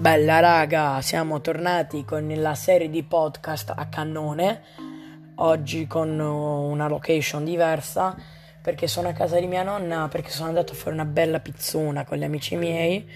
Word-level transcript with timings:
Bella 0.00 0.40
raga, 0.40 1.02
siamo 1.02 1.42
tornati 1.42 2.06
con 2.06 2.26
la 2.26 2.54
serie 2.54 2.88
di 2.88 3.02
podcast 3.02 3.74
a 3.76 3.86
cannone. 3.88 4.62
Oggi 5.34 5.86
con 5.86 6.18
una 6.18 6.88
location 6.88 7.44
diversa 7.44 8.16
perché 8.62 8.86
sono 8.86 9.08
a 9.08 9.12
casa 9.12 9.38
di 9.38 9.46
mia 9.46 9.62
nonna 9.62 10.08
perché 10.08 10.30
sono 10.30 10.48
andato 10.48 10.72
a 10.72 10.76
fare 10.76 10.94
una 10.94 11.04
bella 11.04 11.40
pizzona 11.40 12.06
con 12.06 12.16
gli 12.16 12.24
amici 12.24 12.56
miei 12.56 13.06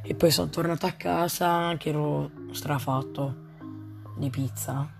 e 0.00 0.14
poi 0.14 0.30
sono 0.30 0.48
tornato 0.48 0.86
a 0.86 0.92
casa 0.92 1.74
che 1.76 1.90
ero 1.90 2.30
strafatto 2.50 3.34
di 4.16 4.30
pizza. 4.30 4.95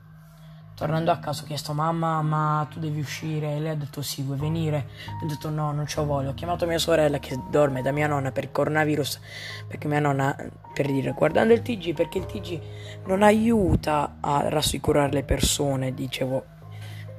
Tornando 0.76 1.10
a 1.10 1.16
casa 1.16 1.42
ho 1.42 1.46
chiesto 1.46 1.72
mamma 1.72 2.20
ma 2.20 2.66
tu 2.70 2.78
devi 2.78 3.00
uscire? 3.00 3.56
E 3.56 3.60
lei 3.60 3.70
ha 3.70 3.74
detto 3.74 4.02
sì 4.02 4.20
vuoi 4.20 4.36
venire? 4.36 4.88
Ho 5.22 5.26
detto 5.26 5.48
no 5.48 5.72
non 5.72 5.86
ce 5.86 6.04
voglio 6.04 6.30
ho 6.30 6.34
chiamato 6.34 6.66
mia 6.66 6.76
sorella 6.76 7.18
che 7.18 7.40
dorme 7.48 7.80
da 7.80 7.92
mia 7.92 8.06
nonna 8.06 8.30
per 8.30 8.44
il 8.44 8.52
coronavirus 8.52 9.20
perché 9.66 9.88
mia 9.88 10.00
nonna 10.00 10.36
per 10.74 10.84
dire 10.84 11.12
guardando 11.12 11.54
il 11.54 11.62
TG 11.62 11.94
perché 11.94 12.18
il 12.18 12.26
TG 12.26 12.60
non 13.06 13.22
aiuta 13.22 14.16
a 14.20 14.50
rassicurare 14.50 15.12
le 15.12 15.24
persone 15.24 15.94
dicevo 15.94 16.44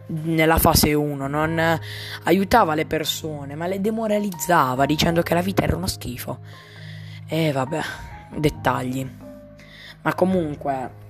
nella 0.09 0.59
fase 0.59 0.93
1 0.93 1.25
non 1.25 1.79
aiutava 2.25 2.75
le 2.75 2.85
persone 2.85 3.55
ma 3.55 3.65
le 3.65 3.81
demoralizzava 3.81 4.85
dicendo 4.85 5.23
che 5.23 5.33
la 5.33 5.41
vita 5.41 5.63
era 5.63 5.75
uno 5.75 5.87
schifo. 5.87 6.37
E 7.25 7.51
vabbè 7.51 7.81
dettagli. 8.35 9.09
Ma 10.03 10.13
comunque 10.13 11.05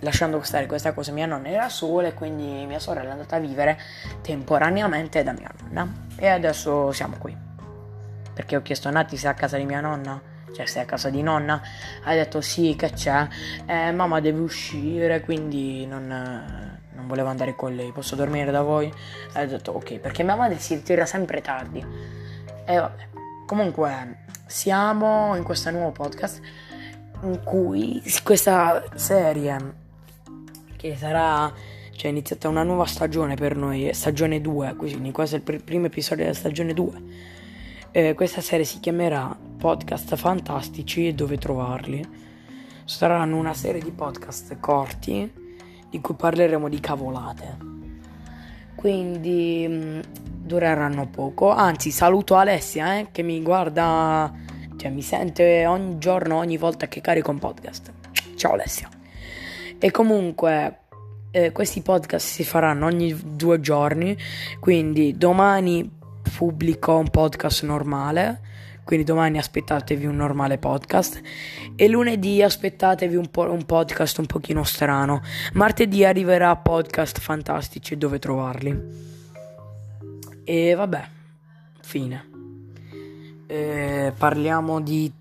lasciando 0.00 0.40
stare 0.42 0.66
questa 0.66 0.92
cosa 0.92 1.12
mia 1.12 1.26
nonna 1.26 1.48
era 1.48 1.68
sola 1.68 2.08
e 2.08 2.14
quindi 2.14 2.66
mia 2.66 2.78
sorella 2.78 3.08
è 3.08 3.12
andata 3.12 3.36
a 3.36 3.38
vivere 3.38 3.78
temporaneamente 4.22 5.22
da 5.22 5.32
mia 5.32 5.50
nonna. 5.70 5.90
E 6.16 6.28
adesso 6.28 6.92
siamo 6.92 7.16
qui. 7.18 7.36
Perché 8.32 8.56
ho 8.56 8.62
chiesto 8.62 8.88
a 8.88 8.90
Nati 8.90 9.16
se 9.16 9.26
è 9.26 9.30
a 9.30 9.34
casa 9.34 9.56
di 9.56 9.64
mia 9.64 9.80
nonna? 9.80 10.20
Cioè 10.54 10.66
se 10.66 10.80
è 10.80 10.82
a 10.82 10.86
casa 10.86 11.10
di 11.10 11.22
nonna? 11.22 11.60
Ha 12.04 12.12
detto 12.12 12.40
sì 12.40 12.74
che 12.76 12.90
c'è. 12.90 13.26
Eh, 13.64 13.92
mamma 13.92 14.20
deve 14.20 14.40
uscire 14.40 15.20
quindi 15.20 15.86
non, 15.86 16.06
non 16.06 17.06
volevo 17.06 17.28
andare 17.28 17.54
con 17.54 17.74
lei. 17.74 17.92
Posso 17.92 18.14
dormire 18.14 18.50
da 18.50 18.62
voi? 18.62 18.92
Ha 19.32 19.44
detto 19.44 19.72
ok 19.72 19.98
perché 19.98 20.22
mia 20.22 20.36
madre 20.36 20.58
si 20.58 20.74
ritira 20.74 21.06
sempre 21.06 21.40
tardi. 21.40 21.84
E 22.64 22.78
vabbè. 22.78 23.08
Comunque 23.46 24.24
siamo 24.46 25.34
in 25.36 25.44
questo 25.44 25.70
nuovo 25.70 25.92
podcast 25.92 26.40
in 27.22 27.42
cui 27.42 28.02
questa 28.22 28.82
serie 28.96 29.84
che 30.90 30.96
sarà 30.96 31.52
cioè 31.92 32.10
iniziata 32.10 32.48
una 32.48 32.62
nuova 32.62 32.84
stagione 32.84 33.34
per 33.34 33.56
noi, 33.56 33.92
stagione 33.94 34.40
2, 34.40 34.74
quindi 34.76 35.10
questo 35.12 35.36
è 35.36 35.38
il 35.38 35.44
pr- 35.44 35.62
primo 35.62 35.86
episodio 35.86 36.24
della 36.24 36.36
stagione 36.36 36.74
2. 36.74 37.02
Eh, 37.90 38.14
questa 38.14 38.42
serie 38.42 38.66
si 38.66 38.80
chiamerà 38.80 39.36
Podcast 39.58 40.14
Fantastici 40.16 41.08
e 41.08 41.14
dove 41.14 41.38
trovarli. 41.38 42.06
Saranno 42.84 43.36
una 43.36 43.54
serie 43.54 43.80
di 43.80 43.90
podcast 43.90 44.60
corti 44.60 45.32
di 45.88 46.00
cui 46.00 46.14
parleremo 46.14 46.68
di 46.68 46.78
cavolate. 46.78 47.56
Quindi 48.74 49.66
mm, 49.66 50.00
dureranno 50.20 51.08
poco. 51.08 51.50
Anzi, 51.50 51.90
saluto 51.90 52.36
Alessia 52.36 52.98
eh, 52.98 53.08
che 53.10 53.22
mi 53.22 53.40
guarda, 53.40 54.30
cioè 54.76 54.90
mi 54.90 55.02
sente 55.02 55.64
ogni 55.64 55.96
giorno, 55.98 56.36
ogni 56.36 56.58
volta 56.58 56.86
che 56.86 57.00
carico 57.00 57.30
un 57.30 57.38
podcast. 57.38 57.90
Ciao 58.36 58.52
Alessia. 58.52 58.95
E 59.78 59.90
comunque 59.90 60.78
eh, 61.30 61.52
questi 61.52 61.82
podcast 61.82 62.26
si 62.26 62.44
faranno 62.44 62.86
ogni 62.86 63.14
due 63.36 63.60
giorni, 63.60 64.16
quindi 64.58 65.16
domani 65.16 65.88
pubblico 66.36 66.96
un 66.96 67.10
podcast 67.10 67.62
normale, 67.64 68.40
quindi 68.84 69.04
domani 69.04 69.36
aspettatevi 69.38 70.06
un 70.06 70.16
normale 70.16 70.58
podcast 70.58 71.20
e 71.76 71.88
lunedì 71.88 72.42
aspettatevi 72.42 73.16
un, 73.16 73.30
po- 73.30 73.50
un 73.50 73.64
podcast 73.64 74.18
un 74.18 74.26
pochino 74.26 74.64
strano. 74.64 75.22
Martedì 75.52 76.04
arriverà 76.04 76.56
podcast 76.56 77.20
fantastici 77.20 77.98
dove 77.98 78.18
trovarli. 78.18 79.04
E 80.44 80.74
vabbè, 80.74 81.04
fine. 81.82 82.30
Eh, 83.46 84.12
parliamo 84.16 84.80
di... 84.80 85.12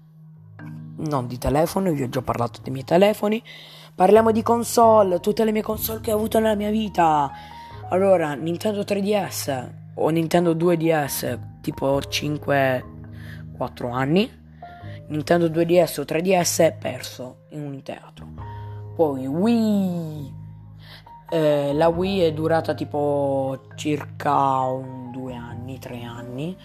non 0.97 1.27
di 1.27 1.37
telefono, 1.37 1.91
vi 1.91 2.03
ho 2.03 2.09
già 2.09 2.21
parlato 2.21 2.61
dei 2.63 2.71
miei 2.71 2.85
telefoni. 2.85 3.43
Parliamo 3.95 4.33
di 4.33 4.43
console, 4.43 5.21
tutte 5.21 5.45
le 5.45 5.53
mie 5.53 5.61
console 5.61 6.01
che 6.01 6.11
ho 6.11 6.17
avuto 6.17 6.37
nella 6.37 6.55
mia 6.55 6.69
vita. 6.69 7.31
Allora, 7.87 8.33
Nintendo 8.33 8.81
3DS 8.81 9.69
o 9.93 10.09
Nintendo 10.09 10.53
2DS, 10.53 11.61
tipo 11.61 11.99
5-4 11.99 12.83
anni. 13.93 14.29
Nintendo 15.07 15.47
2DS 15.47 16.01
o 16.01 16.03
3DS 16.03 16.77
perso 16.77 17.45
in 17.51 17.61
un 17.61 17.81
teatro. 17.83 18.27
Poi 18.95 19.27
Wii. 19.27 20.33
Eh, 21.29 21.71
la 21.73 21.87
Wii 21.87 22.19
è 22.19 22.33
durata 22.33 22.73
tipo 22.73 23.61
circa 23.75 24.59
un, 24.63 25.09
due 25.11 25.35
anni, 25.35 25.79
tre 25.79 26.03
anni. 26.03 26.57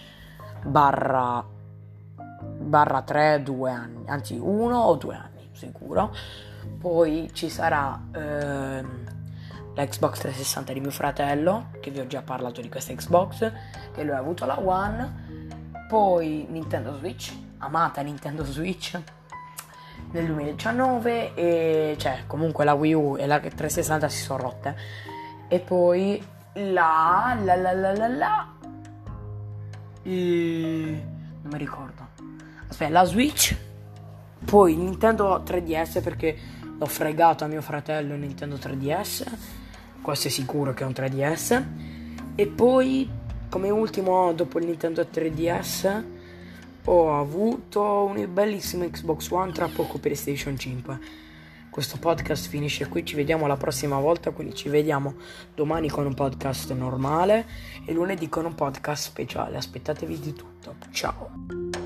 Barra, 0.65 1.41
barra 2.59 3.01
3, 3.03 3.41
due 3.41 3.71
anni. 3.71 4.03
Anzi, 4.07 4.37
uno 4.37 4.79
o 4.79 4.95
due 4.97 5.15
anni, 5.15 5.47
sicuro 5.53 6.13
poi 6.79 7.29
ci 7.33 7.49
sarà 7.49 7.99
ehm, 8.13 9.03
l'Xbox 9.75 10.19
360 10.19 10.73
di 10.73 10.79
mio 10.79 10.91
fratello, 10.91 11.71
che 11.79 11.91
vi 11.91 11.99
ho 11.99 12.07
già 12.07 12.21
parlato 12.21 12.61
di 12.61 12.69
questa 12.69 12.93
Xbox, 12.93 13.51
che 13.93 14.03
lui 14.03 14.13
ha 14.13 14.17
avuto 14.17 14.45
la 14.45 14.59
One. 14.59 15.49
Poi 15.87 16.45
Nintendo 16.49 16.95
Switch, 16.97 17.33
amata 17.57 18.01
Nintendo 18.01 18.45
Switch 18.45 18.99
nel 20.11 20.25
2019 20.25 21.33
e 21.35 21.95
cioè 21.97 22.23
comunque 22.27 22.65
la 22.65 22.73
Wii 22.73 22.93
U 22.93 23.17
e 23.17 23.25
la 23.27 23.39
360 23.39 24.09
si 24.09 24.21
sono 24.21 24.41
rotte. 24.41 24.75
E 25.47 25.59
poi 25.59 26.23
la 26.53 27.37
la 27.43 27.55
la 27.55 27.73
la 27.73 27.93
la 27.93 28.07
la 28.07 28.47
e... 30.03 31.03
non 31.41 31.51
mi 31.51 31.57
ricordo. 31.57 32.09
Aspetta, 32.67 32.91
la 32.91 33.03
Switch 33.03 33.55
poi 34.45 34.75
Nintendo 34.75 35.43
3DS 35.45 36.01
perché 36.01 36.37
l'ho 36.77 36.85
fregato 36.85 37.43
a 37.43 37.47
mio 37.47 37.61
fratello 37.61 38.15
Nintendo 38.15 38.55
3DS. 38.55 39.25
Questo 40.01 40.27
è 40.27 40.31
sicuro 40.31 40.73
che 40.73 40.83
è 40.83 40.87
un 40.87 40.93
3DS. 40.93 41.63
E 42.35 42.47
poi, 42.47 43.09
come 43.49 43.69
ultimo, 43.69 44.33
dopo 44.33 44.59
il 44.59 44.65
Nintendo 44.65 45.01
3DS, 45.01 46.03
ho 46.85 47.19
avuto 47.19 48.05
un 48.05 48.27
bellissimo 48.31 48.89
Xbox 48.89 49.29
One, 49.29 49.51
tra 49.51 49.67
poco 49.67 49.99
PlayStation 49.99 50.57
5. 50.57 50.99
Questo 51.69 51.97
podcast 51.99 52.49
finisce 52.49 52.87
qui, 52.89 53.05
ci 53.05 53.15
vediamo 53.15 53.47
la 53.47 53.55
prossima 53.55 53.97
volta, 53.97 54.31
quindi 54.31 54.53
ci 54.55 54.67
vediamo 54.67 55.15
domani 55.55 55.89
con 55.89 56.05
un 56.05 56.13
podcast 56.13 56.73
normale 56.73 57.45
e 57.85 57.93
lunedì 57.93 58.27
con 58.27 58.43
un 58.43 58.55
podcast 58.55 59.03
speciale. 59.03 59.55
Aspettatevi 59.55 60.19
di 60.19 60.33
tutto. 60.33 60.75
Ciao. 60.89 61.80